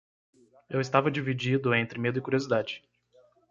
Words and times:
Eu 0.67 0.81
estava 0.81 1.11
dividido 1.11 1.75
entre 1.75 1.99
medo 1.99 2.17
e 2.17 2.21
curiosidade. 2.23 2.83